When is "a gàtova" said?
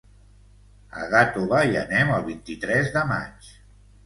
1.01-1.59